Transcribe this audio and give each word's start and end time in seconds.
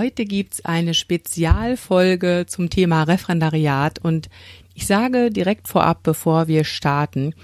Heute 0.00 0.24
gibt's 0.24 0.64
eine 0.64 0.94
Spezialfolge 0.94 2.46
zum 2.48 2.70
Thema 2.70 3.02
Referendariat 3.02 3.98
und 3.98 4.30
ich 4.72 4.86
sage 4.86 5.30
direkt 5.30 5.68
vorab, 5.68 6.02
bevor 6.02 6.48
wir 6.48 6.64
starten, 6.64 7.34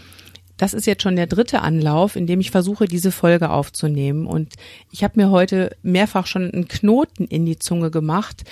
das 0.57 0.73
ist 0.73 0.87
jetzt 0.87 1.03
schon 1.03 1.17
der 1.17 1.27
dritte 1.27 1.61
Anlauf, 1.61 2.17
in 2.17 2.27
dem 2.27 2.41
ich 2.41 2.51
versuche, 2.51 2.87
diese 2.87 3.13
Folge 3.13 3.51
aufzunehmen. 3.51 4.27
Und 4.27 4.55
ich 4.91 5.05
habe 5.05 5.21
mir 5.21 5.31
heute 5.31 5.77
mehrfach 5.83 6.27
schon 6.27 6.51
einen 6.51 6.67
Knoten 6.67 7.27
in 7.27 7.45
die 7.45 7.59
Zunge 7.59 7.91
gemacht 7.91 8.45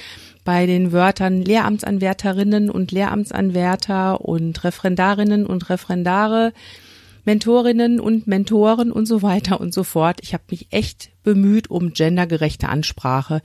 bei 0.45 0.67
den 0.67 0.93
Wörtern 0.93 1.41
Lehramtsanwärterinnen 1.41 2.69
und 2.69 2.93
Lehramtsanwärter 2.93 4.21
und 4.21 4.65
Referendarinnen 4.65 5.47
und 5.47 5.71
Referendare, 5.71 6.53
Mentorinnen 7.25 8.01
und 8.01 8.27
Mentoren 8.27 8.93
und 8.93 9.07
so 9.07 9.23
weiter 9.23 9.63
und 9.63 9.73
so 9.73 9.83
fort. 9.83 10.19
Ich 10.21 10.35
habe 10.35 10.45
mich 10.51 10.67
echt 10.73 11.09
bemüht 11.23 11.71
um 11.71 11.95
gendergerechte 11.95 12.69
Ansprache 12.69 13.41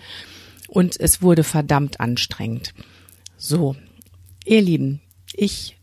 und 0.69 0.99
es 0.99 1.21
wurde 1.21 1.43
verdammt 1.43 1.99
anstrengend. 1.99 2.73
So, 3.37 3.75
ihr 4.45 4.61
Lieben, 4.61 5.01
ich 5.33 5.77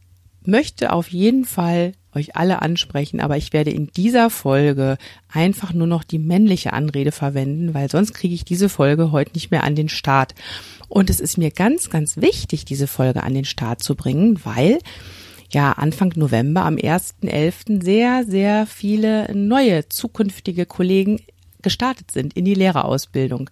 möchte 0.44 0.92
auf 0.92 1.08
jeden 1.10 1.44
Fall 1.44 1.92
euch 2.14 2.36
alle 2.36 2.62
ansprechen, 2.62 3.20
aber 3.20 3.36
ich 3.36 3.52
werde 3.52 3.70
in 3.70 3.88
dieser 3.88 4.30
Folge 4.30 4.96
einfach 5.28 5.72
nur 5.72 5.86
noch 5.86 6.02
die 6.02 6.18
männliche 6.18 6.72
Anrede 6.72 7.12
verwenden, 7.12 7.74
weil 7.74 7.90
sonst 7.90 8.14
kriege 8.14 8.34
ich 8.34 8.44
diese 8.44 8.68
Folge 8.68 9.12
heute 9.12 9.32
nicht 9.34 9.50
mehr 9.50 9.64
an 9.64 9.74
den 9.74 9.88
Start. 9.88 10.34
Und 10.88 11.10
es 11.10 11.20
ist 11.20 11.36
mir 11.36 11.50
ganz, 11.50 11.90
ganz 11.90 12.16
wichtig, 12.16 12.64
diese 12.64 12.86
Folge 12.86 13.22
an 13.22 13.34
den 13.34 13.44
Start 13.44 13.82
zu 13.82 13.94
bringen, 13.94 14.40
weil 14.44 14.78
ja 15.50 15.72
Anfang 15.72 16.12
November 16.16 16.64
am 16.64 16.76
1.11. 16.76 17.84
sehr, 17.84 18.24
sehr 18.24 18.66
viele 18.66 19.34
neue 19.34 19.88
zukünftige 19.88 20.64
Kollegen 20.64 21.20
gestartet 21.62 22.10
sind 22.10 22.34
in 22.34 22.44
die 22.44 22.54
Lehrerausbildung. 22.54 23.50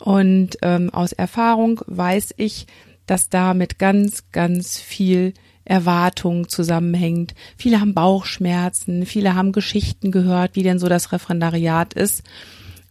Und 0.00 0.56
ähm, 0.62 0.90
aus 0.90 1.12
Erfahrung 1.12 1.80
weiß 1.86 2.34
ich, 2.36 2.66
dass 3.06 3.28
da 3.28 3.54
mit 3.54 3.78
ganz, 3.78 4.24
ganz 4.32 4.78
viel 4.78 5.34
Erwartung 5.64 6.48
zusammenhängt. 6.48 7.34
Viele 7.56 7.80
haben 7.80 7.94
Bauchschmerzen, 7.94 9.06
viele 9.06 9.34
haben 9.34 9.52
Geschichten 9.52 10.10
gehört, 10.10 10.56
wie 10.56 10.62
denn 10.62 10.78
so 10.78 10.88
das 10.88 11.12
Referendariat 11.12 11.94
ist. 11.94 12.22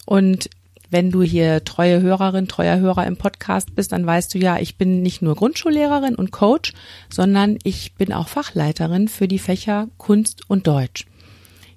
Und 0.05 0.49
wenn 0.91 1.11
du 1.11 1.21
hier 1.21 1.63
treue 1.63 2.01
Hörerin, 2.01 2.47
treuer 2.47 2.79
Hörer 2.79 3.05
im 3.05 3.17
Podcast 3.17 3.75
bist, 3.75 3.91
dann 3.91 4.05
weißt 4.05 4.33
du 4.33 4.39
ja, 4.39 4.57
ich 4.57 4.77
bin 4.77 5.01
nicht 5.01 5.21
nur 5.21 5.35
Grundschullehrerin 5.35 6.15
und 6.15 6.31
Coach, 6.31 6.73
sondern 7.09 7.59
ich 7.63 7.93
bin 7.95 8.11
auch 8.13 8.27
Fachleiterin 8.27 9.07
für 9.07 9.27
die 9.27 9.39
Fächer 9.39 9.87
Kunst 9.97 10.49
und 10.49 10.65
Deutsch. 10.65 11.05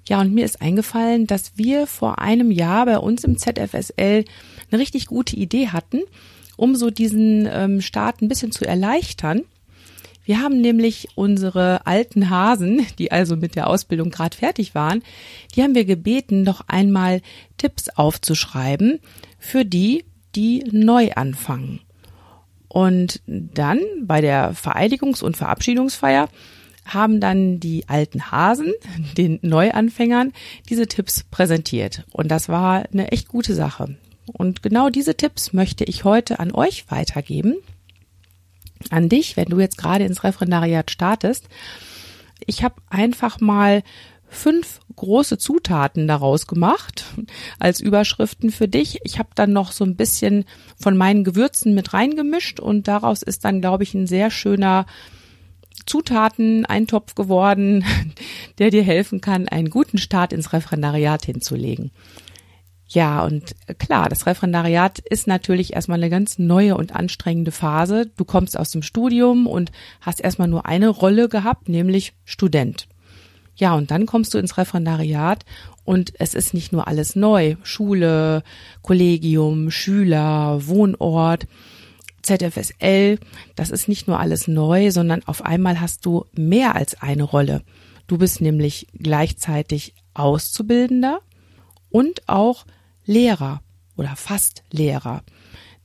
Ja, 0.07 0.19
und 0.19 0.33
mir 0.33 0.45
ist 0.45 0.61
eingefallen, 0.61 1.27
dass 1.27 1.53
wir 1.57 1.87
vor 1.87 2.19
einem 2.19 2.51
Jahr 2.51 2.85
bei 2.85 2.97
uns 2.97 3.23
im 3.23 3.37
ZFSL 3.37 4.25
eine 4.73 4.81
richtig 4.81 5.05
gute 5.07 5.35
Idee 5.35 5.69
hatten, 5.69 6.01
um 6.57 6.75
so 6.75 6.89
diesen 6.89 7.47
ähm, 7.51 7.81
Start 7.81 8.21
ein 8.21 8.27
bisschen 8.27 8.51
zu 8.51 8.65
erleichtern. 8.65 9.43
Wir 10.25 10.41
haben 10.41 10.61
nämlich 10.61 11.09
unsere 11.15 11.85
alten 11.85 12.29
Hasen, 12.29 12.85
die 12.97 13.11
also 13.11 13.35
mit 13.35 13.55
der 13.55 13.67
Ausbildung 13.67 14.09
gerade 14.09 14.35
fertig 14.35 14.73
waren, 14.73 15.03
die 15.55 15.63
haben 15.63 15.75
wir 15.75 15.85
gebeten, 15.85 16.43
noch 16.43 16.61
einmal 16.67 17.21
Tipps 17.57 17.89
aufzuschreiben 17.89 18.99
für 19.37 19.65
die, 19.65 20.05
die 20.35 20.63
neu 20.71 21.11
anfangen. 21.11 21.81
Und 22.69 23.21
dann 23.27 23.79
bei 24.01 24.21
der 24.21 24.55
Vereidigungs- 24.55 25.23
und 25.23 25.37
Verabschiedungsfeier 25.37 26.29
haben 26.85 27.19
dann 27.19 27.59
die 27.59 27.87
alten 27.87 28.31
Hasen, 28.31 28.73
den 29.17 29.39
Neuanfängern, 29.41 30.33
diese 30.69 30.87
Tipps 30.87 31.23
präsentiert. 31.29 32.05
Und 32.11 32.29
das 32.29 32.49
war 32.49 32.85
eine 32.91 33.11
echt 33.11 33.27
gute 33.27 33.53
Sache. 33.53 33.97
Und 34.31 34.63
genau 34.63 34.89
diese 34.89 35.15
Tipps 35.15 35.53
möchte 35.53 35.83
ich 35.83 36.03
heute 36.03 36.39
an 36.39 36.51
euch 36.51 36.89
weitergeben, 36.89 37.55
an 38.89 39.09
dich, 39.09 39.37
wenn 39.37 39.49
du 39.49 39.59
jetzt 39.59 39.77
gerade 39.77 40.05
ins 40.05 40.23
Referendariat 40.23 40.91
startest. 40.91 41.47
Ich 42.45 42.63
habe 42.63 42.75
einfach 42.89 43.39
mal 43.39 43.83
fünf 44.33 44.79
große 44.95 45.37
Zutaten 45.37 46.07
daraus 46.07 46.47
gemacht 46.47 47.05
als 47.59 47.79
Überschriften 47.79 48.51
für 48.51 48.67
dich. 48.67 48.99
Ich 49.03 49.19
habe 49.19 49.29
dann 49.35 49.53
noch 49.53 49.71
so 49.71 49.85
ein 49.85 49.95
bisschen 49.95 50.45
von 50.77 50.97
meinen 50.97 51.23
Gewürzen 51.23 51.73
mit 51.73 51.93
reingemischt 51.93 52.59
und 52.59 52.87
daraus 52.87 53.21
ist 53.21 53.45
dann, 53.45 53.61
glaube 53.61 53.83
ich, 53.83 53.93
ein 53.93 54.07
sehr 54.07 54.31
schöner 54.31 54.85
Zutaten-Eintopf 55.85 57.15
geworden, 57.15 57.85
der 58.57 58.69
dir 58.69 58.83
helfen 58.83 59.21
kann, 59.21 59.47
einen 59.47 59.69
guten 59.69 59.97
Start 59.97 60.33
ins 60.33 60.53
Referendariat 60.53 61.25
hinzulegen. 61.25 61.91
Ja, 62.87 63.23
und 63.23 63.55
klar, 63.79 64.09
das 64.09 64.25
Referendariat 64.25 64.99
ist 64.99 65.25
natürlich 65.25 65.73
erstmal 65.73 65.97
eine 65.99 66.09
ganz 66.09 66.37
neue 66.37 66.75
und 66.75 66.95
anstrengende 66.95 67.51
Phase. 67.51 68.11
Du 68.17 68.25
kommst 68.25 68.57
aus 68.57 68.71
dem 68.71 68.83
Studium 68.83 69.47
und 69.47 69.71
hast 70.01 70.19
erstmal 70.21 70.47
nur 70.47 70.65
eine 70.65 70.89
Rolle 70.89 71.29
gehabt, 71.29 71.69
nämlich 71.69 72.13
Student. 72.25 72.87
Ja, 73.55 73.75
und 73.75 73.91
dann 73.91 74.05
kommst 74.05 74.33
du 74.33 74.37
ins 74.37 74.57
Referendariat 74.57 75.45
und 75.85 76.13
es 76.19 76.33
ist 76.33 76.53
nicht 76.53 76.71
nur 76.71 76.87
alles 76.87 77.15
neu. 77.15 77.55
Schule, 77.63 78.43
Kollegium, 78.81 79.69
Schüler, 79.69 80.67
Wohnort, 80.67 81.47
ZFSL, 82.23 83.19
das 83.55 83.69
ist 83.69 83.87
nicht 83.87 84.07
nur 84.07 84.19
alles 84.19 84.47
neu, 84.47 84.91
sondern 84.91 85.23
auf 85.25 85.43
einmal 85.43 85.81
hast 85.81 86.05
du 86.05 86.25
mehr 86.33 86.75
als 86.75 87.01
eine 87.01 87.23
Rolle. 87.23 87.63
Du 88.07 88.17
bist 88.17 88.41
nämlich 88.41 88.87
gleichzeitig 88.93 89.93
Auszubildender 90.13 91.19
und 91.93 92.27
auch 92.27 92.65
Lehrer 93.05 93.61
oder 93.95 94.15
fast 94.15 94.63
Lehrer. 94.71 95.23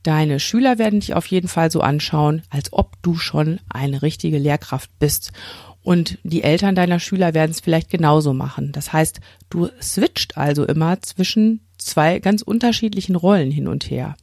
Deine 0.02 0.40
Schüler 0.40 0.78
werden 0.78 1.00
dich 1.00 1.14
auf 1.14 1.26
jeden 1.26 1.48
Fall 1.48 1.70
so 1.70 1.82
anschauen, 1.82 2.42
als 2.48 2.72
ob 2.72 3.00
du 3.02 3.16
schon 3.16 3.60
eine 3.68 4.00
richtige 4.00 4.38
Lehrkraft 4.38 4.90
bist. 4.98 5.32
Und 5.82 6.18
die 6.22 6.42
Eltern 6.42 6.74
deiner 6.74 6.98
Schüler 6.98 7.34
werden 7.34 7.50
es 7.50 7.60
vielleicht 7.60 7.90
genauso 7.90 8.32
machen. 8.32 8.72
Das 8.72 8.92
heißt, 8.92 9.20
du 9.50 9.68
switcht 9.82 10.38
also 10.38 10.64
immer 10.64 11.00
zwischen 11.02 11.60
zwei 11.76 12.20
ganz 12.20 12.40
unterschiedlichen 12.42 13.14
Rollen 13.14 13.50
hin 13.50 13.68
und 13.68 13.90
her. 13.90 14.16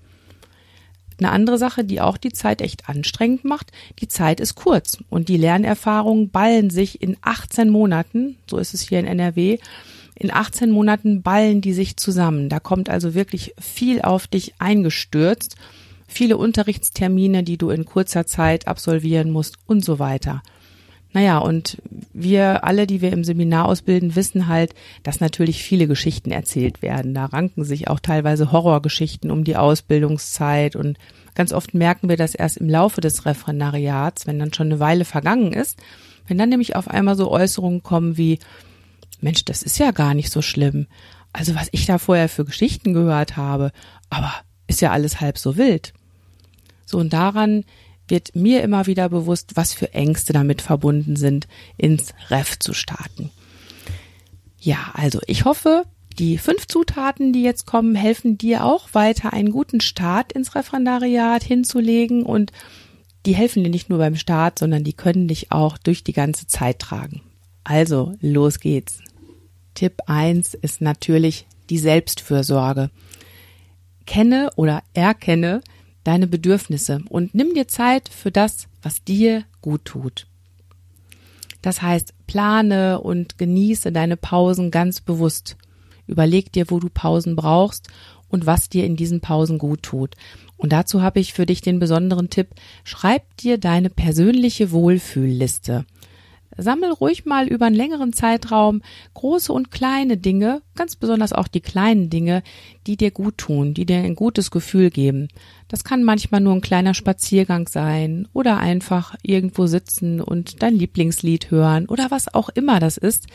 Eine 1.19 1.31
andere 1.31 1.57
Sache, 1.59 1.83
die 1.83 2.01
auch 2.01 2.17
die 2.17 2.33
Zeit 2.33 2.61
echt 2.61 2.89
anstrengend 2.89 3.45
macht, 3.45 3.71
die 3.99 4.07
Zeit 4.07 4.39
ist 4.39 4.55
kurz 4.55 4.97
und 5.09 5.29
die 5.29 5.37
Lernerfahrungen 5.37 6.29
ballen 6.29 6.71
sich 6.71 7.01
in 7.01 7.15
18 7.21 7.69
Monaten, 7.69 8.37
so 8.49 8.57
ist 8.57 8.73
es 8.73 8.81
hier 8.81 8.99
in 8.99 9.05
NRW, 9.05 9.59
in 10.15 10.31
18 10.31 10.71
Monaten 10.71 11.21
ballen 11.21 11.61
die 11.61 11.73
sich 11.73 11.97
zusammen. 11.97 12.49
Da 12.49 12.59
kommt 12.59 12.89
also 12.89 13.13
wirklich 13.13 13.53
viel 13.59 14.01
auf 14.01 14.27
dich 14.27 14.53
eingestürzt, 14.59 15.55
viele 16.07 16.37
Unterrichtstermine, 16.37 17.43
die 17.43 17.57
du 17.57 17.69
in 17.69 17.85
kurzer 17.85 18.25
Zeit 18.25 18.67
absolvieren 18.67 19.29
musst 19.31 19.57
und 19.65 19.83
so 19.83 19.99
weiter. 19.99 20.41
Naja, 21.15 21.37
und 21.37 21.77
wir 22.11 22.65
alle, 22.65 22.87
die 22.87 22.99
wir 22.99 23.13
im 23.13 23.23
Seminar 23.23 23.69
ausbilden, 23.69 24.17
wissen 24.17 24.47
halt, 24.47 24.75
dass 25.03 25.21
natürlich 25.21 25.63
viele 25.63 25.87
Geschichten 25.87 26.29
erzählt 26.31 26.81
werden. 26.81 27.13
Da 27.13 27.25
ranken 27.25 27.63
sich 27.63 27.87
auch 27.87 28.01
teilweise 28.01 28.51
Horrorgeschichten 28.51 29.31
um 29.31 29.45
die 29.45 29.55
Ausbildungszeit 29.55 30.75
und 30.75 30.97
ganz 31.33 31.53
oft 31.53 31.73
merken 31.73 32.09
wir 32.09 32.17
das 32.17 32.35
erst 32.35 32.57
im 32.57 32.69
Laufe 32.69 32.99
des 32.99 33.25
Referendariats, 33.25 34.27
wenn 34.27 34.39
dann 34.39 34.53
schon 34.53 34.67
eine 34.67 34.81
Weile 34.81 35.05
vergangen 35.05 35.53
ist. 35.53 35.79
Wenn 36.27 36.37
dann 36.37 36.49
nämlich 36.49 36.75
auf 36.75 36.89
einmal 36.89 37.15
so 37.15 37.31
Äußerungen 37.31 37.81
kommen 37.81 38.17
wie, 38.17 38.39
Mensch, 39.21 39.45
das 39.45 39.63
ist 39.63 39.77
ja 39.77 39.91
gar 39.91 40.13
nicht 40.13 40.31
so 40.31 40.41
schlimm. 40.41 40.87
Also 41.33 41.55
was 41.55 41.67
ich 41.71 41.85
da 41.85 41.97
vorher 41.97 42.29
für 42.29 42.45
Geschichten 42.45 42.93
gehört 42.93 43.35
habe, 43.35 43.71
aber 44.09 44.33
ist 44.67 44.81
ja 44.81 44.91
alles 44.91 45.19
halb 45.21 45.37
so 45.37 45.57
wild. 45.57 45.93
So 46.85 46.97
und 46.97 47.13
daran 47.13 47.65
wird 48.07 48.35
mir 48.35 48.61
immer 48.63 48.87
wieder 48.87 49.09
bewusst, 49.09 49.51
was 49.55 49.73
für 49.73 49.93
Ängste 49.93 50.33
damit 50.33 50.61
verbunden 50.61 51.15
sind, 51.15 51.47
ins 51.77 52.13
Ref 52.29 52.59
zu 52.59 52.73
starten. 52.73 53.31
Ja, 54.59 54.91
also 54.93 55.19
ich 55.27 55.45
hoffe, 55.45 55.85
die 56.17 56.37
fünf 56.37 56.67
Zutaten, 56.67 57.33
die 57.33 57.43
jetzt 57.43 57.65
kommen, 57.65 57.95
helfen 57.95 58.37
dir 58.37 58.63
auch 58.63 58.89
weiter, 58.93 59.33
einen 59.33 59.51
guten 59.51 59.81
Start 59.81 60.31
ins 60.33 60.55
Referendariat 60.55 61.43
hinzulegen 61.43 62.23
und 62.23 62.51
die 63.25 63.35
helfen 63.35 63.63
dir 63.63 63.69
nicht 63.69 63.89
nur 63.89 63.99
beim 63.99 64.15
Start, 64.15 64.59
sondern 64.59 64.83
die 64.83 64.93
können 64.93 65.27
dich 65.27 65.51
auch 65.51 65.77
durch 65.77 66.03
die 66.03 66.13
ganze 66.13 66.47
Zeit 66.47 66.79
tragen. 66.79 67.21
Also, 67.65 68.13
los 68.21 68.59
geht's. 68.59 68.99
Tipp 69.73 70.03
eins 70.05 70.53
ist 70.53 70.81
natürlich 70.81 71.47
die 71.69 71.79
Selbstfürsorge. 71.79 72.91
Kenne 74.05 74.51
oder 74.55 74.83
erkenne 74.93 75.61
deine 76.03 76.27
Bedürfnisse 76.27 77.01
und 77.09 77.33
nimm 77.33 77.55
dir 77.55 77.67
Zeit 77.67 78.07
für 78.07 78.31
das, 78.31 78.67
was 78.83 79.03
dir 79.03 79.43
gut 79.61 79.83
tut. 79.83 80.27
Das 81.63 81.81
heißt, 81.81 82.13
plane 82.27 83.01
und 83.01 83.39
genieße 83.39 83.91
deine 83.91 84.15
Pausen 84.15 84.69
ganz 84.69 85.01
bewusst. 85.01 85.57
Überleg 86.05 86.51
dir, 86.51 86.69
wo 86.69 86.79
du 86.79 86.89
Pausen 86.89 87.35
brauchst 87.35 87.87
und 88.29 88.45
was 88.45 88.69
dir 88.69 88.85
in 88.85 88.95
diesen 88.95 89.21
Pausen 89.21 89.57
gut 89.57 89.81
tut. 89.81 90.13
Und 90.57 90.71
dazu 90.71 91.01
habe 91.01 91.19
ich 91.19 91.33
für 91.33 91.47
dich 91.47 91.61
den 91.61 91.79
besonderen 91.79 92.29
Tipp, 92.29 92.49
schreib 92.83 93.35
dir 93.37 93.57
deine 93.57 93.89
persönliche 93.89 94.71
Wohlfühlliste. 94.71 95.85
Sammel 96.57 96.91
ruhig 96.91 97.25
mal 97.25 97.47
über 97.47 97.65
einen 97.65 97.75
längeren 97.75 98.13
Zeitraum 98.13 98.81
große 99.13 99.51
und 99.51 99.71
kleine 99.71 100.17
Dinge, 100.17 100.61
ganz 100.75 100.95
besonders 100.95 101.33
auch 101.33 101.47
die 101.47 101.61
kleinen 101.61 102.09
Dinge, 102.09 102.43
die 102.87 102.97
dir 102.97 103.11
gut 103.11 103.37
tun, 103.37 103.73
die 103.73 103.85
dir 103.85 103.97
ein 103.97 104.15
gutes 104.15 104.51
Gefühl 104.51 104.89
geben. 104.89 105.27
Das 105.67 105.83
kann 105.83 106.03
manchmal 106.03 106.41
nur 106.41 106.53
ein 106.53 106.61
kleiner 106.61 106.93
Spaziergang 106.93 107.67
sein 107.67 108.27
oder 108.33 108.57
einfach 108.57 109.15
irgendwo 109.23 109.67
sitzen 109.67 110.21
und 110.21 110.61
dein 110.61 110.75
Lieblingslied 110.75 111.51
hören 111.51 111.87
oder 111.87 112.11
was 112.11 112.33
auch 112.33 112.49
immer 112.49 112.79
das 112.79 112.97
ist, 112.97 113.27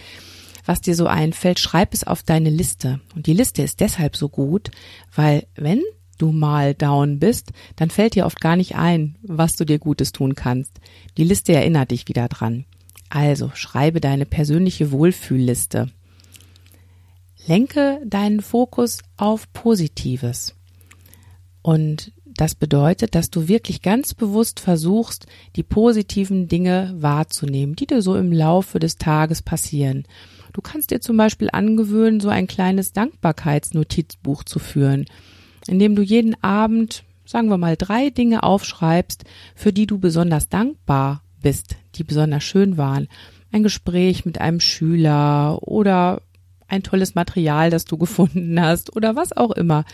was 0.64 0.80
dir 0.80 0.94
so 0.94 1.06
einfällt, 1.06 1.58
schreib 1.58 1.94
es 1.94 2.04
auf 2.04 2.22
deine 2.22 2.50
Liste. 2.50 3.00
Und 3.14 3.26
die 3.26 3.32
Liste 3.32 3.62
ist 3.62 3.80
deshalb 3.80 4.16
so 4.16 4.28
gut, 4.28 4.70
weil 5.14 5.46
wenn 5.56 5.82
du 6.18 6.32
mal 6.32 6.74
down 6.74 7.18
bist, 7.18 7.52
dann 7.76 7.90
fällt 7.90 8.14
dir 8.14 8.26
oft 8.26 8.40
gar 8.40 8.56
nicht 8.56 8.76
ein, 8.76 9.16
was 9.22 9.56
du 9.56 9.64
dir 9.64 9.78
Gutes 9.78 10.12
tun 10.12 10.34
kannst. 10.34 10.80
Die 11.16 11.24
Liste 11.24 11.52
erinnert 11.52 11.90
dich 11.90 12.08
wieder 12.08 12.28
dran. 12.28 12.66
Also 13.10 13.50
schreibe 13.54 14.00
deine 14.00 14.24
persönliche 14.24 14.92
Wohlfühlliste. 14.92 15.88
Lenke 17.46 18.00
deinen 18.06 18.40
Fokus 18.40 19.00
auf 19.16 19.52
Positives. 19.52 20.54
Und 21.60 22.12
das 22.24 22.54
bedeutet, 22.54 23.16
dass 23.16 23.30
du 23.30 23.48
wirklich 23.48 23.82
ganz 23.82 24.14
bewusst 24.14 24.60
versuchst, 24.60 25.26
die 25.56 25.64
positiven 25.64 26.46
Dinge 26.46 26.94
wahrzunehmen, 26.96 27.74
die 27.74 27.86
dir 27.86 28.00
so 28.00 28.14
im 28.14 28.32
Laufe 28.32 28.78
des 28.78 28.96
Tages 28.96 29.42
passieren. 29.42 30.04
Du 30.52 30.60
kannst 30.60 30.92
dir 30.92 31.00
zum 31.00 31.16
Beispiel 31.16 31.48
angewöhnen, 31.52 32.20
so 32.20 32.28
ein 32.28 32.46
kleines 32.46 32.92
Dankbarkeitsnotizbuch 32.92 34.44
zu 34.44 34.60
führen, 34.60 35.06
in 35.66 35.80
dem 35.80 35.96
du 35.96 36.02
jeden 36.02 36.40
Abend, 36.42 37.02
sagen 37.24 37.48
wir 37.48 37.58
mal, 37.58 37.76
drei 37.76 38.10
Dinge 38.10 38.44
aufschreibst, 38.44 39.24
für 39.56 39.72
die 39.72 39.86
du 39.86 39.98
besonders 39.98 40.48
dankbar 40.48 41.22
bist, 41.40 41.76
die 41.94 42.04
besonders 42.04 42.44
schön 42.44 42.76
waren. 42.76 43.08
Ein 43.52 43.62
Gespräch 43.62 44.24
mit 44.24 44.40
einem 44.40 44.60
Schüler 44.60 45.58
oder 45.62 46.22
ein 46.68 46.82
tolles 46.82 47.14
Material, 47.14 47.70
das 47.70 47.84
du 47.84 47.98
gefunden 47.98 48.60
hast 48.60 48.94
oder 48.96 49.16
was 49.16 49.36
auch 49.36 49.50
immer. 49.50 49.84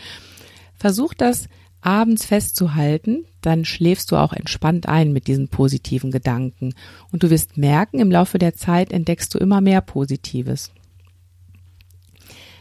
Versuch 0.75 1.13
das 1.13 1.47
abends 1.81 2.25
festzuhalten, 2.25 3.25
dann 3.41 3.65
schläfst 3.65 4.11
du 4.11 4.17
auch 4.17 4.33
entspannt 4.33 4.87
ein 4.87 5.13
mit 5.13 5.27
diesen 5.27 5.47
positiven 5.47 6.11
Gedanken. 6.11 6.73
Und 7.11 7.23
du 7.23 7.29
wirst 7.29 7.57
merken, 7.57 7.99
im 7.99 8.11
Laufe 8.11 8.39
der 8.39 8.55
Zeit 8.55 8.91
entdeckst 8.91 9.33
du 9.33 9.37
immer 9.37 9.61
mehr 9.61 9.81
Positives. 9.81 10.71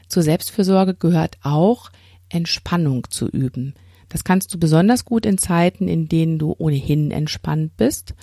Zur 0.08 0.22
Selbstfürsorge 0.22 0.94
gehört 0.94 1.38
auch, 1.42 1.90
Entspannung 2.28 3.10
zu 3.10 3.28
üben. 3.28 3.74
Das 4.08 4.22
kannst 4.24 4.54
du 4.54 4.58
besonders 4.58 5.04
gut 5.04 5.26
in 5.26 5.38
Zeiten, 5.38 5.88
in 5.88 6.08
denen 6.08 6.38
du 6.38 6.54
ohnehin 6.56 7.10
entspannt 7.10 7.76
bist 7.76 8.14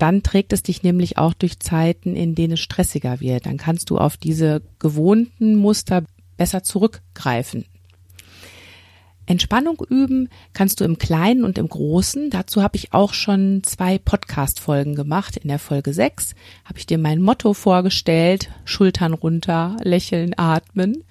dann 0.00 0.22
trägt 0.22 0.52
es 0.52 0.62
dich 0.62 0.82
nämlich 0.82 1.18
auch 1.18 1.34
durch 1.34 1.60
Zeiten, 1.60 2.16
in 2.16 2.34
denen 2.34 2.54
es 2.54 2.60
stressiger 2.60 3.20
wird. 3.20 3.46
Dann 3.46 3.58
kannst 3.58 3.90
du 3.90 3.98
auf 3.98 4.16
diese 4.16 4.62
gewohnten 4.78 5.56
Muster 5.56 6.04
besser 6.36 6.62
zurückgreifen. 6.62 7.66
Entspannung 9.26 9.80
üben 9.88 10.28
kannst 10.54 10.80
du 10.80 10.84
im 10.84 10.98
Kleinen 10.98 11.44
und 11.44 11.56
im 11.58 11.68
Großen. 11.68 12.30
Dazu 12.30 12.62
habe 12.62 12.76
ich 12.76 12.92
auch 12.92 13.12
schon 13.12 13.62
zwei 13.62 13.98
Podcast-Folgen 13.98 14.96
gemacht. 14.96 15.36
In 15.36 15.48
der 15.48 15.60
Folge 15.60 15.92
6 15.92 16.34
habe 16.64 16.78
ich 16.78 16.86
dir 16.86 16.98
mein 16.98 17.22
Motto 17.22 17.52
vorgestellt. 17.54 18.50
Schultern 18.64 19.12
runter, 19.12 19.76
lächeln, 19.82 20.32
atmen. 20.36 21.04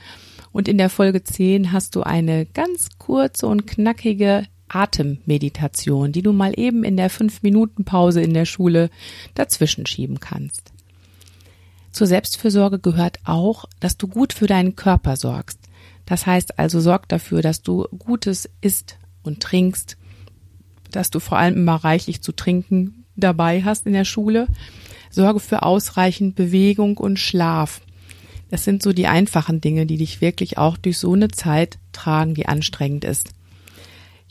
Und 0.51 0.67
in 0.67 0.77
der 0.77 0.89
Folge 0.89 1.23
10 1.23 1.71
hast 1.71 1.95
du 1.95 2.01
eine 2.01 2.45
ganz 2.45 2.89
kurze 2.97 3.47
und 3.47 3.67
knackige 3.67 4.47
Atemmeditation, 4.69 6.11
die 6.11 6.21
du 6.21 6.33
mal 6.33 6.53
eben 6.57 6.83
in 6.83 6.97
der 6.97 7.09
fünf 7.09 7.43
Minuten 7.43 7.85
Pause 7.85 8.21
in 8.21 8.33
der 8.33 8.45
Schule 8.45 8.89
dazwischen 9.35 9.85
schieben 9.85 10.19
kannst. 10.19 10.71
Zur 11.91 12.07
Selbstfürsorge 12.07 12.79
gehört 12.79 13.19
auch, 13.25 13.65
dass 13.79 13.97
du 13.97 14.07
gut 14.07 14.33
für 14.33 14.47
deinen 14.47 14.75
Körper 14.75 15.17
sorgst. 15.17 15.59
Das 16.05 16.25
heißt 16.25 16.57
also, 16.57 16.79
sorg 16.79 17.07
dafür, 17.09 17.41
dass 17.41 17.61
du 17.61 17.85
Gutes 17.97 18.49
isst 18.61 18.97
und 19.23 19.41
trinkst, 19.41 19.97
dass 20.91 21.09
du 21.09 21.19
vor 21.19 21.37
allem 21.37 21.55
immer 21.55 21.75
reichlich 21.75 22.21
zu 22.21 22.31
trinken 22.31 23.05
dabei 23.15 23.63
hast 23.63 23.85
in 23.85 23.93
der 23.93 24.05
Schule. 24.05 24.47
Sorge 25.11 25.39
für 25.39 25.63
ausreichend 25.63 26.35
Bewegung 26.35 26.97
und 26.97 27.19
Schlaf. 27.19 27.81
Das 28.49 28.63
sind 28.63 28.81
so 28.81 28.93
die 28.93 29.07
einfachen 29.07 29.61
Dinge, 29.61 29.85
die 29.85 29.97
dich 29.97 30.21
wirklich 30.21 30.57
auch 30.57 30.77
durch 30.77 30.97
so 30.97 31.13
eine 31.13 31.29
Zeit 31.29 31.77
tragen, 31.91 32.33
die 32.33 32.47
anstrengend 32.47 33.05
ist. 33.05 33.29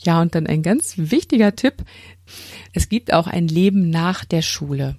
Ja, 0.01 0.21
und 0.21 0.35
dann 0.35 0.47
ein 0.47 0.63
ganz 0.63 0.93
wichtiger 0.97 1.55
Tipp. 1.55 1.83
Es 2.73 2.89
gibt 2.89 3.13
auch 3.13 3.27
ein 3.27 3.47
Leben 3.47 3.89
nach 3.89 4.25
der 4.25 4.41
Schule. 4.41 4.97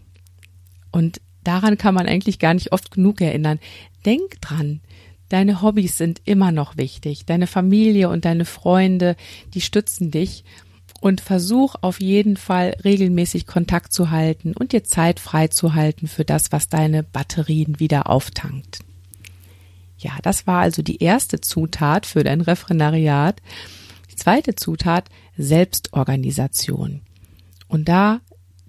Und 0.92 1.20
daran 1.42 1.78
kann 1.78 1.94
man 1.94 2.06
eigentlich 2.06 2.38
gar 2.38 2.54
nicht 2.54 2.72
oft 2.72 2.90
genug 2.90 3.20
erinnern. 3.20 3.58
Denk 4.04 4.40
dran. 4.40 4.80
Deine 5.30 5.62
Hobbys 5.62 5.96
sind 5.96 6.20
immer 6.24 6.52
noch 6.52 6.76
wichtig. 6.76 7.24
Deine 7.24 7.46
Familie 7.46 8.08
und 8.08 8.24
deine 8.24 8.44
Freunde, 8.44 9.16
die 9.54 9.60
stützen 9.60 10.10
dich. 10.10 10.44
Und 11.00 11.22
versuch 11.22 11.76
auf 11.80 11.98
jeden 11.98 12.36
Fall 12.36 12.76
regelmäßig 12.84 13.46
Kontakt 13.46 13.94
zu 13.94 14.10
halten 14.10 14.52
und 14.52 14.72
dir 14.72 14.84
Zeit 14.84 15.18
freizuhalten 15.18 16.08
für 16.08 16.26
das, 16.26 16.52
was 16.52 16.68
deine 16.68 17.02
Batterien 17.02 17.80
wieder 17.80 18.10
auftankt. 18.10 18.80
Ja, 19.96 20.12
das 20.22 20.46
war 20.46 20.60
also 20.60 20.82
die 20.82 21.02
erste 21.02 21.40
Zutat 21.40 22.04
für 22.04 22.22
dein 22.22 22.42
Referendariat 22.42 23.40
zweite 24.20 24.54
Zutat 24.54 25.08
Selbstorganisation. 25.36 27.02
Und 27.68 27.88
da 27.88 28.20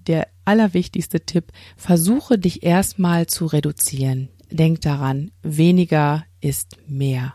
der 0.06 0.28
allerwichtigste 0.44 1.20
Tipp, 1.20 1.52
versuche 1.76 2.38
dich 2.38 2.62
erstmal 2.62 3.26
zu 3.26 3.46
reduzieren. 3.46 4.28
Denk 4.50 4.80
daran, 4.80 5.30
weniger 5.42 6.24
ist 6.40 6.76
mehr. 6.88 7.34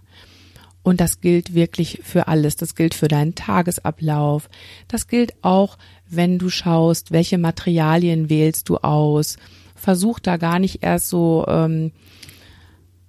Und 0.84 1.02
das 1.02 1.20
gilt 1.20 1.54
wirklich 1.54 2.00
für 2.04 2.28
alles. 2.28 2.56
Das 2.56 2.76
gilt 2.76 2.94
für 2.94 3.08
deinen 3.08 3.36
Tagesablauf. 3.36 4.50
Das 4.88 5.08
gilt 5.08 5.34
auch, 5.44 5.78
wenn 6.08 6.40
du 6.40 6.50
schaust, 6.50 7.12
welche 7.12 7.38
Materialien 7.38 8.30
wählst 8.30 8.70
du 8.70 8.78
aus. 8.78 9.38
Versuch 9.76 10.20
da 10.20 10.38
gar 10.38 10.60
nicht 10.60 10.84
erst 10.84 11.10
so, 11.10 11.46
ähm, 11.48 11.92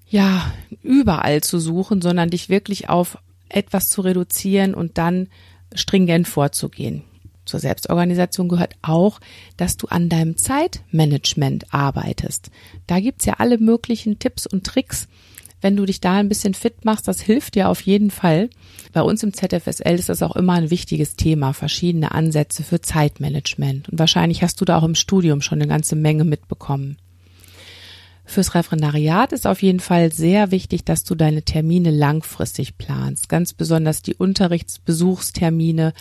ja, 0.09 0.53
überall 0.83 1.43
zu 1.43 1.59
suchen, 1.61 2.01
sondern 2.01 2.31
dich 2.31 2.49
wirklich 2.49 2.89
auf 2.89 3.19
etwas 3.51 3.91
zu 3.91 4.01
reduzieren 4.03 4.75
und 4.75 4.99
dann 4.99 5.29
stringent 5.75 6.29
vorzugehen. 6.29 7.03
Zur 7.45 7.61
Selbstorganisation 7.61 8.49
gehört 8.49 8.75
auch, 8.83 9.21
dass 9.57 9.79
du 9.79 9.87
an 9.87 10.11
deinem 10.11 10.37
Zeitmanagement 10.37 11.73
arbeitest. 11.73 12.51
Da 12.87 13.01
gibt's 13.01 13.25
ja 13.25 13.35
alle 13.39 13.59
möglichen 13.59 14.19
Tipps 14.19 14.47
und 14.47 14.65
Tricks. 14.65 15.09
Wenn 15.61 15.75
du 15.75 15.87
dich 15.87 16.01
da 16.01 16.15
ein 16.15 16.29
bisschen 16.29 16.55
fit 16.55 16.85
machst, 16.85 17.09
das 17.09 17.21
hilft 17.21 17.55
dir 17.55 17.69
auf 17.69 17.81
jeden 17.81 18.11
Fall. 18.11 18.51
Bei 18.93 19.03
uns 19.03 19.23
im 19.23 19.33
ZFSL 19.33 19.95
ist 19.95 20.09
das 20.09 20.23
auch 20.23 20.37
immer 20.37 20.53
ein 20.53 20.71
wichtiges 20.71 21.17
Thema, 21.17 21.53
verschiedene 21.53 22.13
Ansätze 22.13 22.63
für 22.63 22.81
Zeitmanagement. 22.81 23.89
Und 23.89 23.99
wahrscheinlich 23.99 24.43
hast 24.43 24.61
du 24.61 24.65
da 24.65 24.79
auch 24.79 24.85
im 24.85 24.95
Studium 24.95 25.41
schon 25.41 25.59
eine 25.61 25.69
ganze 25.69 25.97
Menge 25.97 26.25
mitbekommen. 26.25 26.99
Fürs 28.29 28.55
Referendariat 28.55 29.33
ist 29.33 29.47
auf 29.47 29.63
jeden 29.63 29.81
Fall 29.81 30.13
sehr 30.13 30.51
wichtig, 30.51 30.85
dass 30.85 31.03
du 31.03 31.15
deine 31.15 31.45
Termine 31.45 31.91
langfristig 31.91 32.77
planst. 32.77 33.31
Ganz 33.31 33.55
besonders 33.55 34.03
die 34.03 34.15
Unterrichtsbesuchstermine. 34.15 35.95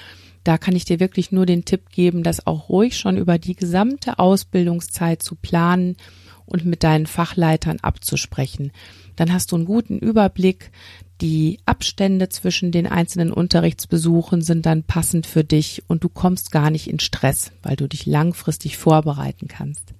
Da 0.43 0.57
kann 0.57 0.75
ich 0.75 0.83
dir 0.83 0.99
wirklich 0.99 1.31
nur 1.31 1.45
den 1.45 1.63
Tipp 1.63 1.89
geben, 1.89 2.23
das 2.23 2.45
auch 2.45 2.67
ruhig 2.67 2.97
schon 2.97 3.15
über 3.15 3.37
die 3.37 3.55
gesamte 3.55 4.19
Ausbildungszeit 4.19 5.23
zu 5.23 5.35
planen 5.35 5.95
und 6.45 6.65
mit 6.65 6.83
deinen 6.83 7.05
Fachleitern 7.05 7.79
abzusprechen. 7.81 8.73
Dann 9.15 9.31
hast 9.31 9.53
du 9.53 9.55
einen 9.55 9.65
guten 9.65 9.97
Überblick. 9.97 10.71
Die 11.21 11.59
Abstände 11.65 12.27
zwischen 12.27 12.73
den 12.73 12.87
einzelnen 12.87 13.31
Unterrichtsbesuchen 13.31 14.41
sind 14.41 14.65
dann 14.65 14.83
passend 14.83 15.27
für 15.27 15.45
dich 15.45 15.83
und 15.87 16.03
du 16.03 16.09
kommst 16.09 16.51
gar 16.51 16.71
nicht 16.71 16.89
in 16.89 16.99
Stress, 16.99 17.53
weil 17.63 17.77
du 17.77 17.87
dich 17.87 18.05
langfristig 18.05 18.75
vorbereiten 18.75 19.47
kannst. 19.47 19.93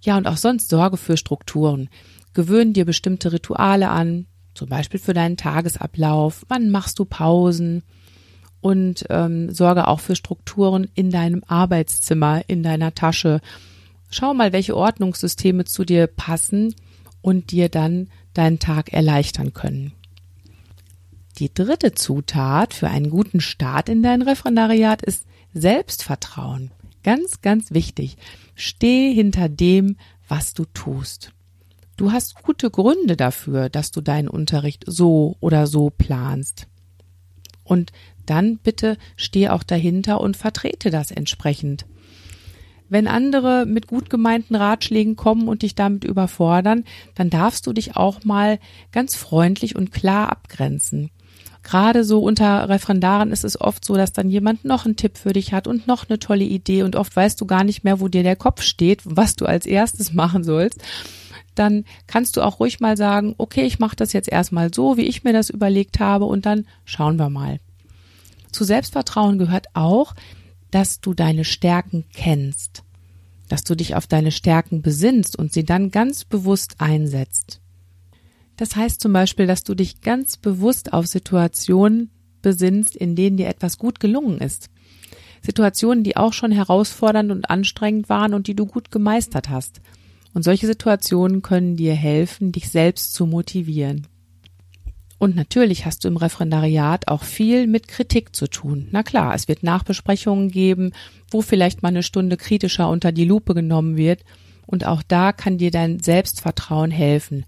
Ja, 0.00 0.16
und 0.16 0.26
auch 0.26 0.36
sonst 0.36 0.70
sorge 0.70 0.96
für 0.96 1.16
Strukturen. 1.16 1.88
Gewöhn 2.34 2.72
dir 2.72 2.84
bestimmte 2.84 3.32
Rituale 3.32 3.88
an, 3.88 4.26
zum 4.54 4.68
Beispiel 4.68 5.00
für 5.00 5.14
deinen 5.14 5.36
Tagesablauf. 5.36 6.44
Wann 6.48 6.70
machst 6.70 6.98
du 6.98 7.04
Pausen? 7.04 7.82
und 8.60 9.06
ähm, 9.10 9.52
sorge 9.52 9.86
auch 9.86 10.00
für 10.00 10.16
Strukturen 10.16 10.88
in 10.94 11.10
deinem 11.10 11.42
Arbeitszimmer, 11.46 12.42
in 12.48 12.62
deiner 12.62 12.94
Tasche. 12.94 13.40
Schau 14.10 14.34
mal, 14.34 14.52
welche 14.52 14.76
Ordnungssysteme 14.76 15.64
zu 15.64 15.84
dir 15.84 16.06
passen 16.06 16.74
und 17.20 17.50
dir 17.50 17.68
dann 17.68 18.08
deinen 18.34 18.58
Tag 18.58 18.92
erleichtern 18.92 19.52
können. 19.52 19.92
Die 21.38 21.52
dritte 21.52 21.92
Zutat 21.92 22.74
für 22.74 22.88
einen 22.88 23.10
guten 23.10 23.40
Start 23.40 23.88
in 23.88 24.02
dein 24.02 24.22
Referendariat 24.22 25.02
ist 25.02 25.24
Selbstvertrauen. 25.54 26.72
Ganz, 27.08 27.40
ganz 27.40 27.72
wichtig. 27.72 28.18
Steh 28.54 29.14
hinter 29.14 29.48
dem, 29.48 29.96
was 30.28 30.52
du 30.52 30.66
tust. 30.66 31.32
Du 31.96 32.12
hast 32.12 32.42
gute 32.42 32.70
Gründe 32.70 33.16
dafür, 33.16 33.70
dass 33.70 33.92
du 33.92 34.02
deinen 34.02 34.28
Unterricht 34.28 34.84
so 34.86 35.34
oder 35.40 35.66
so 35.66 35.88
planst. 35.88 36.66
Und 37.64 37.92
dann 38.26 38.58
bitte 38.58 38.98
steh 39.16 39.48
auch 39.48 39.62
dahinter 39.62 40.20
und 40.20 40.36
vertrete 40.36 40.90
das 40.90 41.10
entsprechend. 41.10 41.86
Wenn 42.90 43.08
andere 43.08 43.64
mit 43.64 43.86
gut 43.86 44.10
gemeinten 44.10 44.54
Ratschlägen 44.54 45.16
kommen 45.16 45.48
und 45.48 45.62
dich 45.62 45.74
damit 45.74 46.04
überfordern, 46.04 46.84
dann 47.14 47.30
darfst 47.30 47.66
du 47.66 47.72
dich 47.72 47.96
auch 47.96 48.22
mal 48.24 48.58
ganz 48.92 49.14
freundlich 49.14 49.76
und 49.76 49.92
klar 49.92 50.30
abgrenzen. 50.30 51.08
Gerade 51.68 52.02
so 52.02 52.20
unter 52.20 52.70
Referendaren 52.70 53.30
ist 53.30 53.44
es 53.44 53.60
oft 53.60 53.84
so, 53.84 53.94
dass 53.94 54.14
dann 54.14 54.30
jemand 54.30 54.64
noch 54.64 54.86
einen 54.86 54.96
Tipp 54.96 55.18
für 55.18 55.34
dich 55.34 55.52
hat 55.52 55.66
und 55.66 55.86
noch 55.86 56.08
eine 56.08 56.18
tolle 56.18 56.44
Idee 56.44 56.82
und 56.82 56.96
oft 56.96 57.14
weißt 57.14 57.38
du 57.38 57.44
gar 57.44 57.62
nicht 57.62 57.84
mehr, 57.84 58.00
wo 58.00 58.08
dir 58.08 58.22
der 58.22 58.36
Kopf 58.36 58.62
steht, 58.62 59.02
was 59.04 59.36
du 59.36 59.44
als 59.44 59.66
erstes 59.66 60.14
machen 60.14 60.44
sollst. 60.44 60.82
Dann 61.54 61.84
kannst 62.06 62.38
du 62.38 62.40
auch 62.40 62.58
ruhig 62.58 62.80
mal 62.80 62.96
sagen, 62.96 63.34
okay, 63.36 63.66
ich 63.66 63.80
mache 63.80 63.96
das 63.96 64.14
jetzt 64.14 64.32
erstmal 64.32 64.72
so, 64.72 64.96
wie 64.96 65.02
ich 65.02 65.24
mir 65.24 65.34
das 65.34 65.50
überlegt 65.50 66.00
habe 66.00 66.24
und 66.24 66.46
dann 66.46 66.66
schauen 66.86 67.18
wir 67.18 67.28
mal. 67.28 67.60
Zu 68.50 68.64
Selbstvertrauen 68.64 69.36
gehört 69.36 69.66
auch, 69.74 70.14
dass 70.70 71.02
du 71.02 71.12
deine 71.12 71.44
Stärken 71.44 72.06
kennst, 72.14 72.82
dass 73.50 73.62
du 73.62 73.74
dich 73.74 73.94
auf 73.94 74.06
deine 74.06 74.30
Stärken 74.30 74.80
besinnst 74.80 75.38
und 75.38 75.52
sie 75.52 75.64
dann 75.64 75.90
ganz 75.90 76.24
bewusst 76.24 76.76
einsetzt. 76.78 77.60
Das 78.58 78.76
heißt 78.76 79.00
zum 79.00 79.12
Beispiel, 79.12 79.46
dass 79.46 79.64
du 79.64 79.74
dich 79.74 80.02
ganz 80.02 80.36
bewusst 80.36 80.92
auf 80.92 81.06
Situationen 81.06 82.10
besinnst, 82.42 82.96
in 82.96 83.14
denen 83.14 83.36
dir 83.36 83.48
etwas 83.48 83.78
gut 83.78 84.00
gelungen 84.00 84.38
ist. 84.38 84.68
Situationen, 85.40 86.02
die 86.02 86.16
auch 86.16 86.32
schon 86.32 86.50
herausfordernd 86.50 87.30
und 87.30 87.48
anstrengend 87.48 88.08
waren 88.08 88.34
und 88.34 88.48
die 88.48 88.56
du 88.56 88.66
gut 88.66 88.90
gemeistert 88.90 89.48
hast. 89.48 89.80
Und 90.34 90.42
solche 90.42 90.66
Situationen 90.66 91.40
können 91.40 91.76
dir 91.76 91.94
helfen, 91.94 92.50
dich 92.50 92.68
selbst 92.68 93.14
zu 93.14 93.26
motivieren. 93.26 94.08
Und 95.18 95.36
natürlich 95.36 95.86
hast 95.86 96.04
du 96.04 96.08
im 96.08 96.16
Referendariat 96.16 97.08
auch 97.08 97.22
viel 97.22 97.68
mit 97.68 97.86
Kritik 97.86 98.34
zu 98.34 98.48
tun. 98.48 98.88
Na 98.90 99.04
klar, 99.04 99.34
es 99.34 99.46
wird 99.46 99.62
Nachbesprechungen 99.62 100.50
geben, 100.50 100.92
wo 101.30 101.42
vielleicht 101.42 101.82
mal 101.82 101.88
eine 101.88 102.02
Stunde 102.02 102.36
kritischer 102.36 102.88
unter 102.88 103.12
die 103.12 103.24
Lupe 103.24 103.54
genommen 103.54 103.96
wird. 103.96 104.24
Und 104.66 104.84
auch 104.84 105.02
da 105.02 105.32
kann 105.32 105.58
dir 105.58 105.70
dein 105.70 106.00
Selbstvertrauen 106.00 106.90
helfen. 106.90 107.46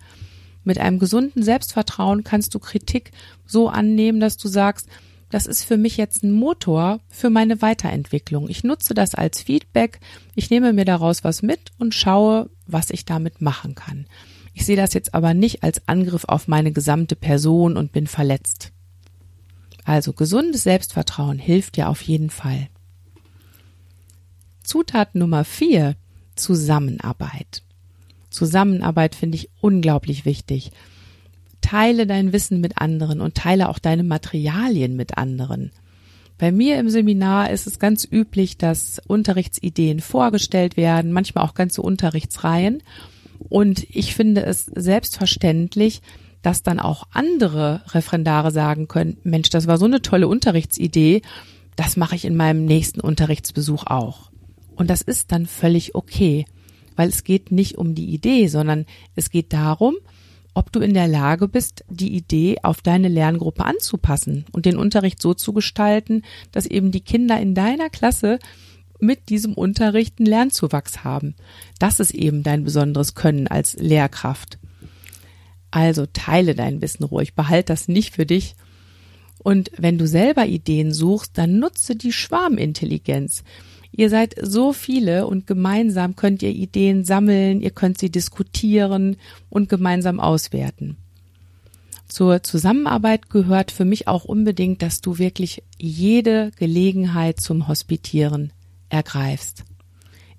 Mit 0.65 0.79
einem 0.79 0.99
gesunden 0.99 1.43
Selbstvertrauen 1.43 2.25
kannst 2.25 2.55
du 2.55 2.59
Kritik 2.59 3.13
so 3.47 3.69
annehmen, 3.69 4.21
dass 4.21 4.37
du 4.37 4.49
sagst, 4.49 4.89
das 5.31 5.47
ist 5.47 5.63
für 5.65 5.77
mich 5.77 5.97
jetzt 5.97 6.25
ein 6.25 6.33
Motor 6.33 7.01
für 7.09 7.31
meine 7.31 7.63
Weiterentwicklung. 7.63 8.49
Ich 8.49 8.65
nutze 8.65 8.95
das 8.95 9.15
als 9.15 9.43
Feedback, 9.43 10.01
ich 10.35 10.51
nehme 10.51 10.73
mir 10.73 10.85
daraus 10.85 11.23
was 11.25 11.43
mit 11.43 11.71
und 11.79 11.95
schaue, 11.95 12.51
was 12.67 12.91
ich 12.91 13.05
damit 13.05 13.41
machen 13.41 13.75
kann. 13.75 14.07
Ich 14.53 14.67
sehe 14.67 14.77
das 14.77 14.93
jetzt 14.93 15.15
aber 15.15 15.33
nicht 15.33 15.63
als 15.63 15.87
Angriff 15.89 16.25
auf 16.25 16.49
meine 16.49 16.73
gesamte 16.73 17.15
Person 17.15 17.77
und 17.77 17.93
bin 17.93 18.09
verletzt. 18.09 18.73
Also 19.85 20.13
gesundes 20.13 20.65
Selbstvertrauen 20.65 21.39
hilft 21.39 21.77
dir 21.77 21.89
auf 21.89 22.03
jeden 22.03 22.31
Fall. 22.31 22.69
Zutat 24.63 25.15
Nummer 25.15 25.45
vier 25.45 25.97
Zusammenarbeit. 26.35 27.63
Zusammenarbeit 28.41 29.15
finde 29.15 29.37
ich 29.37 29.51
unglaublich 29.61 30.25
wichtig. 30.25 30.71
Teile 31.61 32.07
dein 32.07 32.33
Wissen 32.33 32.63
mit 32.63 32.79
anderen 32.79 33.21
und 33.21 33.35
teile 33.35 33.69
auch 33.69 33.79
deine 33.79 34.03
Materialien 34.03 34.97
mit 34.97 35.19
anderen. 35.19 35.73
Bei 36.39 36.51
mir 36.51 36.79
im 36.79 36.89
Seminar 36.89 37.51
ist 37.51 37.67
es 37.67 37.79
ganz 37.79 38.09
üblich, 38.11 38.57
dass 38.57 38.99
Unterrichtsideen 39.07 40.01
vorgestellt 40.01 40.79
werden, 40.79 41.13
manchmal 41.13 41.45
auch 41.45 41.53
ganze 41.53 41.83
Unterrichtsreihen. 41.83 42.83
Und 43.51 43.85
ich 43.91 44.15
finde 44.15 44.47
es 44.47 44.65
selbstverständlich, 44.65 46.01
dass 46.41 46.63
dann 46.63 46.81
auch 46.81 47.09
andere 47.13 47.83
Referendare 47.89 48.53
sagen 48.53 48.89
können, 48.89 49.19
Mensch, 49.23 49.51
das 49.51 49.67
war 49.67 49.77
so 49.77 49.85
eine 49.85 50.01
tolle 50.01 50.29
Unterrichtsidee, 50.29 51.21
das 51.77 51.99
mache 51.99 52.17
ich 52.17 52.25
in 52.25 52.37
meinem 52.37 52.65
nächsten 52.65 53.03
Unterrichtsbesuch 53.03 53.85
auch. 53.85 54.31
Und 54.77 54.89
das 54.89 55.03
ist 55.03 55.31
dann 55.31 55.45
völlig 55.45 55.95
okay, 55.95 56.47
weil 57.01 57.09
es 57.09 57.25
geht 57.25 57.51
nicht 57.51 57.79
um 57.79 57.95
die 57.95 58.13
Idee, 58.13 58.49
sondern 58.49 58.85
es 59.17 59.31
geht 59.31 59.55
darum, 59.55 59.95
ob 60.53 60.71
du 60.71 60.81
in 60.81 60.93
der 60.93 61.09
Lage 61.09 61.49
bist, 61.49 61.83
die 61.89 62.15
Idee 62.15 62.59
auf 62.63 62.83
deine 62.83 63.09
Lerngruppe 63.09 63.65
anzupassen 63.65 64.45
und 64.53 64.67
den 64.67 64.77
Unterricht 64.77 65.23
so 65.23 65.33
zu 65.33 65.55
gestalten, 65.55 66.25
dass 66.53 66.67
eben 66.67 66.91
die 66.91 67.01
Kinder 67.01 67.41
in 67.41 67.55
deiner 67.55 67.89
Klasse 67.89 68.39
mit 68.99 69.31
diesem 69.31 69.55
Unterricht 69.55 70.19
einen 70.19 70.27
Lernzuwachs 70.27 71.03
haben. 71.03 71.37
Das 71.79 72.01
ist 72.01 72.11
eben 72.11 72.43
dein 72.43 72.65
besonderes 72.65 73.15
Können 73.15 73.47
als 73.47 73.79
Lehrkraft. 73.79 74.59
Also 75.71 76.05
teile 76.05 76.55
dein 76.55 76.83
Wissen 76.83 77.05
ruhig, 77.05 77.33
behalt 77.35 77.71
das 77.71 77.89
nicht 77.89 78.17
für 78.17 78.27
dich. 78.27 78.57
Und 79.39 79.71
wenn 79.79 79.97
du 79.97 80.07
selber 80.07 80.45
Ideen 80.45 80.93
suchst, 80.93 81.39
dann 81.39 81.61
nutze 81.61 81.97
die 81.97 82.13
Schwarmintelligenz. 82.13 83.43
Ihr 83.93 84.09
seid 84.09 84.35
so 84.41 84.73
viele 84.73 85.27
und 85.27 85.47
gemeinsam 85.47 86.17
könnt 86.17 86.43
ihr 86.43 86.51
Ideen 86.51 87.05
sammeln, 87.05 87.61
ihr 87.61 87.71
könnt 87.71 87.99
sie 87.99 88.11
diskutieren 88.11 89.17
und 89.49 89.69
gemeinsam 89.69 90.21
auswerten. 90.21 90.97
Zur 92.07 92.43
Zusammenarbeit 92.43 93.31
gehört 93.31 93.71
für 93.71 93.85
mich 93.85 94.09
auch 94.09 94.25
unbedingt, 94.25 94.83
dass 94.83 95.01
du 95.01 95.19
wirklich 95.19 95.63
jede 95.79 96.51
Gelegenheit 96.57 97.41
zum 97.41 97.69
Hospitieren 97.69 98.53
ergreifst. 98.89 99.65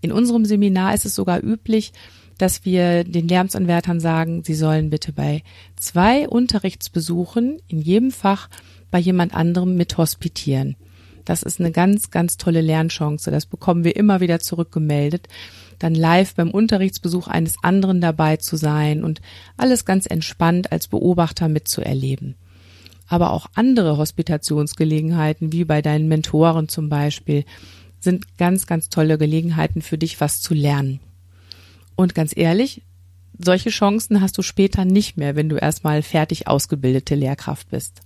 In 0.01 0.12
unserem 0.12 0.46
Seminar 0.46 0.93
ist 0.93 1.05
es 1.05 1.15
sogar 1.15 1.41
üblich, 1.41 1.93
dass 2.38 2.65
wir 2.65 3.03
den 3.03 3.27
Lärmsanwärtern 3.27 4.00
sagen, 4.00 4.43
sie 4.43 4.55
sollen 4.55 4.89
bitte 4.89 5.13
bei 5.13 5.43
zwei 5.75 6.27
Unterrichtsbesuchen 6.27 7.62
in 7.67 7.81
jedem 7.81 8.12
Fach 8.12 8.50
bei 8.89 9.00
jemand 9.00 9.34
anderem 9.34 9.77
mit 9.77 9.98
hospitieren. 9.98 10.75
Das 11.25 11.44
ist 11.44 11.60
eine 11.60 11.72
ganz, 11.72 12.12
ganz 12.12 12.38
tolle 12.38 12.62
Lernchance. 12.62 13.32
Das 13.32 13.46
bekommen 13.46 13.84
wir 13.84 13.96
immer 13.96 14.22
wieder 14.22 14.40
zurückgemeldet. 14.40 15.28
Dann 15.80 15.96
live 15.96 16.36
beim 16.36 16.51
Unterrichtsbesuch 16.51 17.28
eines 17.28 17.56
anderen 17.63 18.01
dabei 18.01 18.38
zu 18.38 18.56
sein 18.56 19.04
und 19.04 19.22
alles 19.58 19.86
ganz 19.86 20.06
entspannt 20.06 20.72
als 20.72 20.88
Beobachter 20.88 21.48
mitzuerleben. 21.48 22.36
Aber 23.08 23.32
auch 23.34 23.48
andere 23.56 23.98
Hospitationsgelegenheiten, 23.98 25.51
wie 25.51 25.66
bei 25.66 25.82
deinen 25.82 26.08
Mentoren 26.08 26.70
zum 26.70 26.88
Beispiel, 26.88 27.46
sind 28.00 28.38
ganz, 28.38 28.68
ganz 28.68 28.90
tolle 28.90 29.18
Gelegenheiten 29.18 29.82
für 29.82 29.98
dich, 29.98 30.22
was 30.22 30.42
zu 30.42 30.54
lernen. 30.54 31.00
Und 31.96 32.16
ganz 32.16 32.36
ehrlich, 32.36 32.84
solche 33.38 33.70
Chancen 33.70 34.22
hast 34.22 34.38
du 34.38 34.42
später 34.42 34.86
nicht 34.86 35.18
mehr, 35.18 35.36
wenn 35.36 35.50
du 35.50 35.58
erstmal 35.58 36.01
fertig 36.01 36.48
ausgebildete 36.48 37.16
Lehrkraft 37.16 37.70
bist. 37.70 38.01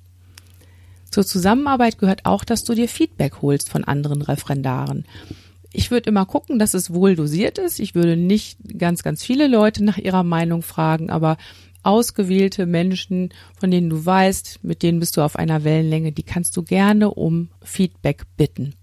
Zur 1.15 1.25
Zusammenarbeit 1.25 1.97
gehört 1.97 2.25
auch, 2.25 2.43
dass 2.43 2.65
du 2.65 2.73
dir 2.73 2.89
Feedback 2.89 3.41
holst 3.41 3.69
von 3.69 3.85
anderen 3.85 4.21
Referendaren. 4.21 5.05
Ich 5.71 5.89
würde 5.89 6.09
immer 6.09 6.25
gucken, 6.25 6.59
dass 6.59 6.73
es 6.73 6.93
wohl 6.93 7.15
dosiert 7.15 7.57
ist. 7.57 7.79
Ich 7.79 7.95
würde 7.95 8.17
nicht 8.17 8.57
ganz, 8.77 9.01
ganz 9.01 9.23
viele 9.23 9.47
Leute 9.47 9.85
nach 9.85 9.97
ihrer 9.97 10.23
Meinung 10.23 10.61
fragen, 10.61 11.09
aber 11.09 11.37
ausgewählte 11.83 12.65
Menschen, 12.65 13.29
von 13.57 13.71
denen 13.71 13.89
du 13.89 14.05
weißt, 14.05 14.59
mit 14.63 14.83
denen 14.83 14.99
bist 14.99 15.15
du 15.15 15.21
auf 15.21 15.37
einer 15.37 15.63
Wellenlänge, 15.63 16.11
die 16.11 16.23
kannst 16.23 16.57
du 16.57 16.63
gerne 16.63 17.09
um 17.09 17.47
Feedback 17.63 18.25
bitten. 18.35 18.73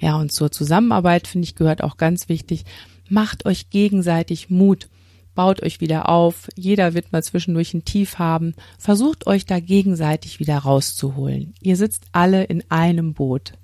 Ja, 0.00 0.16
und 0.16 0.32
zur 0.32 0.50
Zusammenarbeit 0.50 1.28
finde 1.28 1.44
ich 1.44 1.56
gehört 1.56 1.84
auch 1.84 1.98
ganz 1.98 2.30
wichtig, 2.30 2.64
macht 3.10 3.44
euch 3.44 3.68
gegenseitig 3.68 4.48
Mut, 4.48 4.88
baut 5.34 5.62
euch 5.62 5.80
wieder 5.80 6.08
auf, 6.08 6.48
jeder 6.56 6.94
wird 6.94 7.12
mal 7.12 7.22
zwischendurch 7.22 7.74
ein 7.74 7.84
Tief 7.84 8.18
haben, 8.18 8.54
versucht 8.78 9.26
euch 9.26 9.46
da 9.46 9.60
gegenseitig 9.60 10.40
wieder 10.40 10.58
rauszuholen. 10.58 11.54
Ihr 11.60 11.76
sitzt 11.76 12.04
alle 12.12 12.44
in 12.44 12.62
einem 12.70 13.14
Boot. 13.14 13.54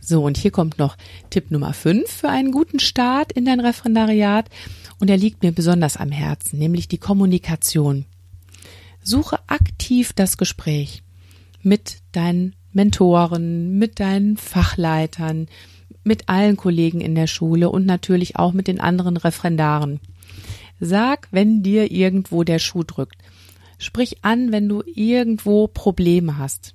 So, 0.00 0.24
und 0.24 0.36
hier 0.36 0.50
kommt 0.50 0.78
noch 0.78 0.96
Tipp 1.30 1.50
Nummer 1.50 1.72
5 1.72 2.10
für 2.10 2.28
einen 2.28 2.50
guten 2.50 2.80
Start 2.80 3.32
in 3.32 3.44
dein 3.44 3.60
Referendariat 3.60 4.48
und 4.98 5.08
er 5.08 5.16
liegt 5.16 5.42
mir 5.42 5.52
besonders 5.52 5.96
am 5.96 6.10
Herzen, 6.10 6.58
nämlich 6.58 6.88
die 6.88 6.98
Kommunikation. 6.98 8.04
Suche 9.02 9.38
aktiv 9.46 10.12
das 10.12 10.36
Gespräch 10.36 11.02
mit 11.62 11.98
deinen 12.12 12.54
Mentoren, 12.72 13.78
mit 13.78 14.00
deinen 14.00 14.36
Fachleitern, 14.36 15.46
mit 16.04 16.28
allen 16.28 16.56
Kollegen 16.56 17.00
in 17.00 17.14
der 17.14 17.26
Schule 17.26 17.70
und 17.70 17.86
natürlich 17.86 18.36
auch 18.36 18.52
mit 18.52 18.66
den 18.66 18.80
anderen 18.80 19.16
Referendaren. 19.16 20.00
Sag, 20.84 21.28
wenn 21.30 21.62
dir 21.62 21.92
irgendwo 21.92 22.42
der 22.42 22.58
Schuh 22.58 22.82
drückt. 22.82 23.14
Sprich 23.78 24.24
an, 24.24 24.50
wenn 24.50 24.68
du 24.68 24.82
irgendwo 24.84 25.68
Probleme 25.68 26.38
hast. 26.38 26.74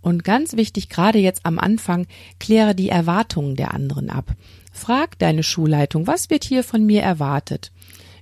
Und 0.00 0.24
ganz 0.24 0.56
wichtig, 0.56 0.88
gerade 0.88 1.20
jetzt 1.20 1.46
am 1.46 1.60
Anfang, 1.60 2.08
kläre 2.40 2.74
die 2.74 2.88
Erwartungen 2.88 3.54
der 3.54 3.72
anderen 3.72 4.10
ab. 4.10 4.34
Frag 4.72 5.16
deine 5.20 5.44
Schulleitung, 5.44 6.08
was 6.08 6.28
wird 6.28 6.42
hier 6.42 6.64
von 6.64 6.84
mir 6.84 7.02
erwartet? 7.02 7.70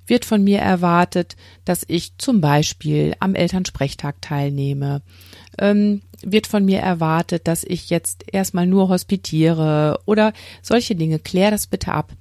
Wird 0.06 0.26
von 0.26 0.45
mir 0.45 0.59
erwartet, 0.59 1.37
dass 1.64 1.83
ich 1.88 2.18
zum 2.18 2.42
Beispiel 2.42 3.14
am 3.18 3.35
Elternsprechtag 3.35 4.21
teilnehme? 4.21 5.00
Ähm, 5.59 6.02
wird 6.21 6.47
von 6.47 6.66
mir 6.66 6.80
erwartet, 6.80 7.49
dass 7.49 7.64
ich 7.64 7.88
jetzt 7.88 8.25
erstmal 8.30 8.66
nur 8.66 8.90
hospitiere 8.90 10.00
oder 10.04 10.35
solche 10.61 10.97
Dinge? 10.97 11.18
Klär 11.18 11.50
das 11.50 11.66
bitte 11.66 11.92
ab. 11.92 12.12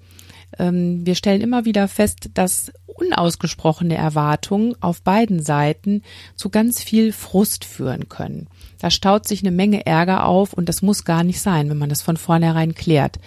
Ähm, 0.59 1.05
wir 1.05 1.15
stellen 1.15 1.41
immer 1.41 1.65
wieder 1.65 1.87
fest, 1.87 2.29
dass 2.33 2.71
unausgesprochene 2.87 3.95
Erwartungen 3.95 4.75
auf 4.81 5.01
beiden 5.01 5.41
Seiten 5.41 6.01
zu 6.35 6.49
ganz 6.49 6.81
viel 6.81 7.11
Frust 7.11 7.65
führen 7.65 8.09
können. 8.09 8.47
Da 8.79 8.89
staut 8.89 9.27
sich 9.27 9.41
eine 9.41 9.51
Menge 9.51 9.85
Ärger 9.85 10.25
auf 10.25 10.53
und 10.53 10.69
das 10.69 10.81
muss 10.81 11.03
gar 11.03 11.23
nicht 11.23 11.41
sein, 11.41 11.69
wenn 11.69 11.77
man 11.77 11.89
das 11.89 12.01
von 12.01 12.17
vornherein 12.17 12.73
klärt. 12.73 13.19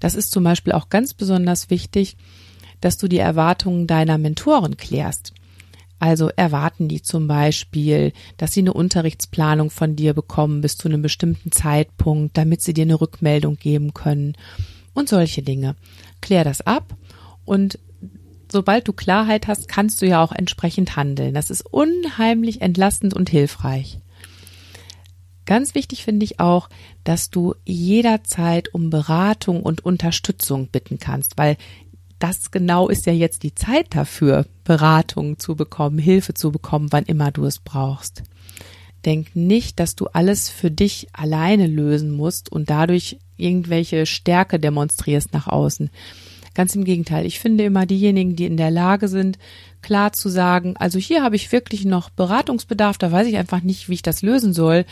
Das 0.00 0.14
ist 0.14 0.30
zum 0.30 0.44
Beispiel 0.44 0.72
auch 0.72 0.90
ganz 0.90 1.14
besonders 1.14 1.70
wichtig, 1.70 2.16
dass 2.80 2.98
du 2.98 3.08
die 3.08 3.18
Erwartungen 3.18 3.86
deiner 3.86 4.18
Mentoren 4.18 4.76
klärst. 4.76 5.32
Also 5.98 6.28
erwarten 6.36 6.88
die 6.88 7.00
zum 7.00 7.26
Beispiel, 7.26 8.12
dass 8.36 8.52
sie 8.52 8.60
eine 8.60 8.74
Unterrichtsplanung 8.74 9.70
von 9.70 9.96
dir 9.96 10.12
bekommen 10.12 10.60
bis 10.60 10.76
zu 10.76 10.88
einem 10.88 11.00
bestimmten 11.00 11.52
Zeitpunkt, 11.52 12.36
damit 12.36 12.60
sie 12.60 12.74
dir 12.74 12.82
eine 12.82 13.00
Rückmeldung 13.00 13.56
geben 13.56 13.94
können 13.94 14.36
und 14.96 15.08
solche 15.08 15.42
Dinge. 15.42 15.76
Klär 16.20 16.42
das 16.42 16.62
ab 16.62 16.96
und 17.44 17.78
sobald 18.50 18.88
du 18.88 18.92
Klarheit 18.92 19.46
hast, 19.46 19.68
kannst 19.68 20.00
du 20.00 20.06
ja 20.06 20.22
auch 20.22 20.32
entsprechend 20.32 20.96
handeln. 20.96 21.34
Das 21.34 21.50
ist 21.50 21.62
unheimlich 21.62 22.62
entlastend 22.62 23.14
und 23.14 23.28
hilfreich. 23.28 23.98
Ganz 25.44 25.74
wichtig 25.76 26.02
finde 26.02 26.24
ich 26.24 26.40
auch, 26.40 26.68
dass 27.04 27.30
du 27.30 27.54
jederzeit 27.64 28.74
um 28.74 28.90
Beratung 28.90 29.62
und 29.62 29.84
Unterstützung 29.84 30.68
bitten 30.68 30.98
kannst, 30.98 31.38
weil 31.38 31.56
das 32.18 32.50
genau 32.50 32.88
ist 32.88 33.06
ja 33.06 33.12
jetzt 33.12 33.42
die 33.42 33.54
Zeit 33.54 33.94
dafür, 33.94 34.46
Beratung 34.64 35.38
zu 35.38 35.54
bekommen, 35.54 35.98
Hilfe 35.98 36.34
zu 36.34 36.50
bekommen, 36.50 36.88
wann 36.90 37.04
immer 37.04 37.30
du 37.30 37.44
es 37.44 37.58
brauchst. 37.58 38.22
Denk 39.04 39.36
nicht, 39.36 39.78
dass 39.78 39.94
du 39.94 40.06
alles 40.06 40.48
für 40.48 40.70
dich 40.70 41.08
alleine 41.12 41.66
lösen 41.66 42.10
musst 42.10 42.50
und 42.50 42.70
dadurch 42.70 43.18
irgendwelche 43.36 44.06
Stärke 44.06 44.58
demonstrierst 44.58 45.32
nach 45.32 45.46
außen. 45.46 45.90
Ganz 46.54 46.74
im 46.74 46.84
Gegenteil. 46.84 47.26
Ich 47.26 47.38
finde 47.38 47.64
immer 47.64 47.84
diejenigen, 47.84 48.34
die 48.34 48.46
in 48.46 48.56
der 48.56 48.70
Lage 48.70 49.08
sind, 49.08 49.38
klar 49.82 50.12
zu 50.12 50.28
sagen, 50.28 50.74
also 50.78 50.98
hier 50.98 51.22
habe 51.22 51.36
ich 51.36 51.52
wirklich 51.52 51.84
noch 51.84 52.08
Beratungsbedarf, 52.08 52.96
da 52.96 53.12
weiß 53.12 53.26
ich 53.26 53.36
einfach 53.36 53.62
nicht, 53.62 53.88
wie 53.88 53.94
ich 53.94 54.02
das 54.02 54.22
lösen 54.22 54.54
soll. 54.54 54.86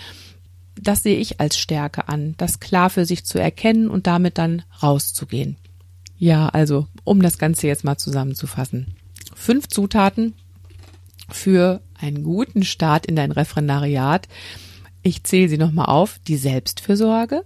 Das 0.81 1.03
sehe 1.03 1.17
ich 1.17 1.41
als 1.41 1.59
Stärke 1.59 2.09
an, 2.09 2.35
das 2.37 2.61
klar 2.61 2.91
für 2.91 3.07
sich 3.07 3.25
zu 3.25 3.39
erkennen 3.39 3.89
und 3.89 4.07
damit 4.07 4.39
dann 4.39 4.63
rauszugehen. 4.83 5.57
Ja, 6.19 6.49
also, 6.49 6.87
um 7.05 7.23
das 7.23 7.39
Ganze 7.39 7.67
jetzt 7.67 7.85
mal 7.85 7.97
zusammenzufassen. 7.97 8.97
Fünf 9.35 9.69
Zutaten 9.69 10.35
für 11.31 11.81
einen 11.99 12.23
guten 12.23 12.63
Start 12.63 13.07
in 13.07 13.17
dein 13.17 13.33
Referendariat. 13.33 14.29
Ich 15.03 15.25
zähle 15.25 15.49
sie 15.49 15.59
nochmal 15.59 15.87
auf. 15.87 16.19
Die 16.27 16.37
Selbstfürsorge, 16.37 17.45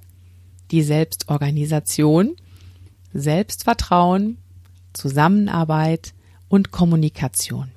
die 0.71 0.83
Selbstorganisation, 0.83 2.37
Selbstvertrauen, 3.13 4.39
Zusammenarbeit 4.93 6.15
und 6.49 6.71
Kommunikation. 6.71 7.71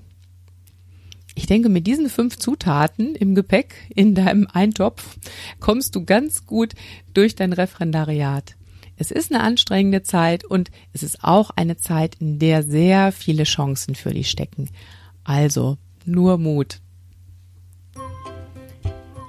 Ich 1.36 1.46
denke, 1.46 1.70
mit 1.70 1.88
diesen 1.88 2.10
fünf 2.10 2.38
Zutaten 2.38 3.16
im 3.16 3.36
Gepäck 3.36 3.74
in 3.96 4.16
deinem 4.16 4.48
Eintopf 4.52 5.18
kommst 5.60 5.96
du 5.96 6.04
ganz 6.04 6.46
gut 6.46 6.74
durch 7.14 7.36
dein 7.36 7.54
Referendariat. 7.54 8.56
Es 8.98 9.12
ist 9.12 9.32
eine 9.32 9.42
anstrengende 9.42 10.04
Zeit 10.04 10.44
und 10.44 10.70
es 10.94 11.04
ist 11.04 11.24
auch 11.24 11.50
eine 11.52 11.78
Zeit, 11.78 12.18
in 12.20 12.38
der 12.38 12.64
sehr 12.64 13.12
viele 13.12 13.46
Chancen 13.46 13.96
für 13.96 14.12
dich 14.12 14.30
stecken. 14.30 14.70
Also 15.24 15.78
nur 16.06 16.38
Mut. 16.38 16.82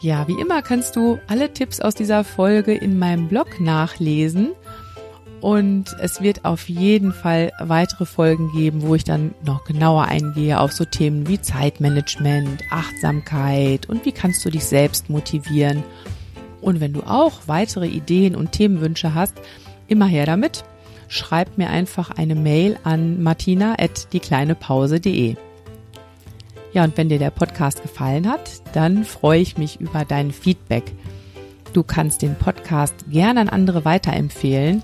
Ja, 0.03 0.27
wie 0.27 0.41
immer 0.41 0.63
kannst 0.63 0.97
du 0.97 1.21
alle 1.29 1.53
Tipps 1.53 1.79
aus 1.81 1.95
dieser 1.95 2.25
Folge 2.25 2.75
in 2.75 2.99
meinem 2.99 3.29
Blog 3.29 3.61
nachlesen 3.61 4.51
und 5.41 5.95
es 6.01 6.21
wird 6.21 6.45
auf 6.45 6.69
jeden 6.69 7.13
Fall 7.13 7.53
weitere 7.61 8.05
Folgen 8.05 8.51
geben, 8.51 8.83
wo 8.83 8.97
ich 8.97 9.05
dann 9.05 9.33
noch 9.47 9.63
genauer 9.63 10.07
eingehe 10.07 10.59
auf 10.59 10.73
so 10.73 10.85
Themen 10.85 11.29
wie 11.29 11.41
Zeitmanagement, 11.41 12.65
Achtsamkeit 12.73 13.89
und 13.89 14.05
wie 14.05 14.11
kannst 14.11 14.45
du 14.45 14.51
dich 14.51 14.65
selbst 14.65 15.09
motivieren. 15.09 15.85
Und 16.61 16.81
wenn 16.81 16.93
du 16.93 17.05
auch 17.05 17.43
weitere 17.47 17.87
Ideen 17.87 18.35
und 18.35 18.51
Themenwünsche 18.51 19.15
hast, 19.15 19.35
immer 19.87 20.07
her 20.07 20.27
damit. 20.27 20.65
Schreib 21.07 21.59
mir 21.59 21.71
einfach 21.71 22.11
eine 22.11 22.35
Mail 22.35 22.77
an 22.83 23.23
martina.diekleinepause.de. 23.23 25.37
Ja, 26.73 26.85
und 26.85 26.97
wenn 26.97 27.09
dir 27.09 27.19
der 27.19 27.31
Podcast 27.31 27.83
gefallen 27.83 28.29
hat, 28.29 28.63
dann 28.73 29.05
freue 29.05 29.41
ich 29.41 29.59
mich 29.59 29.81
über 29.81 30.05
dein 30.05 30.33
Feedback. 30.33 30.85
Du 31.73 31.83
kannst 31.83 32.23
den 32.23 32.35
Podcast 32.35 32.95
gerne 33.11 33.41
an 33.41 33.49
andere 33.49 33.85
weiterempfehlen 33.85 34.83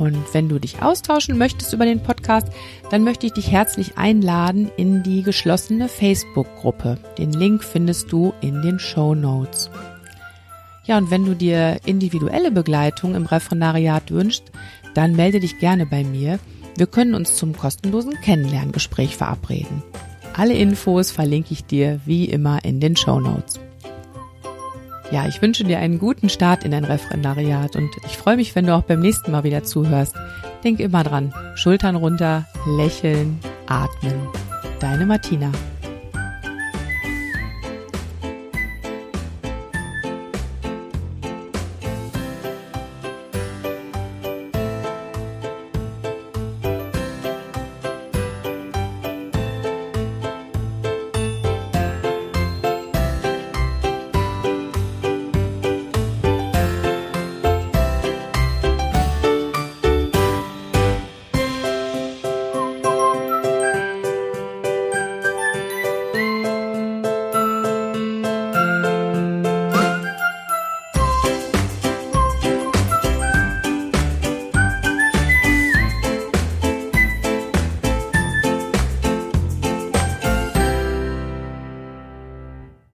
und 0.00 0.32
wenn 0.32 0.48
du 0.48 0.58
dich 0.58 0.80
austauschen 0.80 1.36
möchtest 1.36 1.74
über 1.74 1.84
den 1.84 2.02
Podcast, 2.02 2.48
dann 2.90 3.04
möchte 3.04 3.26
ich 3.26 3.34
dich 3.34 3.50
herzlich 3.50 3.98
einladen 3.98 4.70
in 4.78 5.02
die 5.02 5.22
geschlossene 5.22 5.88
Facebook-Gruppe. 5.88 6.96
Den 7.18 7.32
Link 7.32 7.62
findest 7.62 8.10
du 8.10 8.32
in 8.40 8.62
den 8.62 8.78
Show 8.78 9.14
Notes. 9.14 9.70
Ja, 10.86 10.96
und 10.96 11.10
wenn 11.10 11.26
du 11.26 11.34
dir 11.36 11.80
individuelle 11.84 12.50
Begleitung 12.50 13.14
im 13.14 13.26
Referendariat 13.26 14.10
wünschst, 14.10 14.44
dann 14.94 15.16
melde 15.16 15.38
dich 15.38 15.58
gerne 15.58 15.84
bei 15.84 16.02
mir. 16.02 16.38
Wir 16.78 16.86
können 16.86 17.14
uns 17.14 17.36
zum 17.36 17.54
kostenlosen 17.54 18.18
Kennenlerngespräch 18.22 19.18
verabreden. 19.18 19.82
Alle 20.34 20.54
Infos 20.54 21.10
verlinke 21.10 21.52
ich 21.52 21.64
dir 21.64 22.00
wie 22.06 22.24
immer 22.26 22.64
in 22.64 22.80
den 22.80 22.96
Show 22.96 23.20
Notes. 23.20 23.60
Ja, 25.10 25.26
ich 25.26 25.42
wünsche 25.42 25.64
dir 25.64 25.78
einen 25.80 25.98
guten 25.98 26.28
Start 26.28 26.64
in 26.64 26.70
dein 26.70 26.84
Referendariat 26.84 27.74
und 27.74 27.90
ich 28.06 28.16
freue 28.16 28.36
mich, 28.36 28.54
wenn 28.54 28.66
du 28.66 28.74
auch 28.74 28.82
beim 28.82 29.00
nächsten 29.00 29.32
Mal 29.32 29.42
wieder 29.42 29.64
zuhörst. 29.64 30.14
Denk 30.62 30.78
immer 30.78 31.02
dran, 31.02 31.34
Schultern 31.56 31.96
runter, 31.96 32.46
lächeln, 32.76 33.40
atmen. 33.66 34.28
Deine 34.78 35.06
Martina. 35.06 35.50